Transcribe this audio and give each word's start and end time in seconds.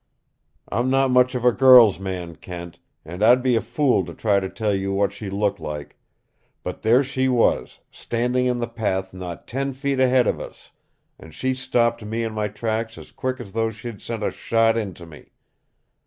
I'm 0.67 0.89
not 0.89 1.11
much 1.11 1.35
of 1.35 1.45
a 1.45 1.51
girl's 1.51 1.99
man, 1.99 2.35
Kent, 2.35 2.79
and 3.05 3.21
I'd 3.23 3.43
be 3.43 3.55
a 3.55 3.61
fool 3.61 4.03
to 4.05 4.15
try 4.15 4.39
to 4.39 4.49
tell 4.49 4.73
you 4.73 4.91
what 4.91 5.13
she 5.13 5.29
looked 5.29 5.59
like. 5.59 5.95
But 6.63 6.81
there 6.81 7.03
she 7.03 7.29
was, 7.29 7.77
standing 7.91 8.47
in 8.47 8.57
the 8.57 8.67
path 8.67 9.13
not 9.13 9.47
ten 9.47 9.73
feet 9.73 9.99
ahead 9.99 10.25
of 10.25 10.39
us, 10.41 10.71
and 11.19 11.35
she 11.35 11.53
stopped 11.53 12.03
me 12.03 12.23
in 12.23 12.33
my 12.33 12.47
tracks 12.47 12.97
as 12.97 13.11
quick 13.11 13.39
as 13.39 13.51
though 13.51 13.69
she'd 13.69 14.01
sent 14.01 14.23
a 14.23 14.31
shot 14.31 14.75
into 14.75 15.05
me. 15.05 15.33